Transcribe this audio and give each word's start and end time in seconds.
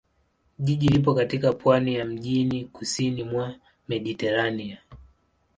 Jiji 0.59 0.87
lipo 0.87 1.13
katika 1.13 1.53
pwani 1.53 1.95
ya 1.95 2.05
mjini 2.05 2.65
kusini 2.65 3.23
mwa 3.23 3.55
Mediteranea. 3.87 4.77